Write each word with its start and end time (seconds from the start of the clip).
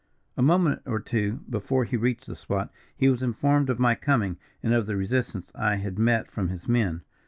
"A 0.35 0.41
moment 0.41 0.81
or 0.87 0.99
two 0.99 1.41
before 1.47 1.83
he 1.85 1.95
reached 1.95 2.25
the 2.25 2.35
spot, 2.35 2.71
he 2.97 3.07
was 3.07 3.21
informed 3.21 3.69
of 3.69 3.77
my 3.77 3.93
coming, 3.93 4.37
and 4.63 4.73
of 4.73 4.87
the 4.87 4.95
resistance 4.95 5.51
I 5.53 5.75
had 5.75 5.99
met 5.99 6.31
from 6.31 6.47
his 6.49 6.67
men. 6.67 7.03